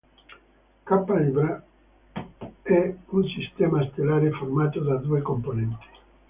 Kappa 0.83 1.15
Librae 1.19 1.61
è 2.63 2.95
un 3.09 3.23
sistema 3.27 3.87
stellare 3.91 4.31
formato 4.31 4.79
da 4.79 4.95
due 4.95 5.21
componenti. 5.21 5.85